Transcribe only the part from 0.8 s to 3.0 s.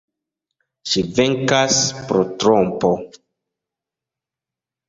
Ŝi venkas pro trompo.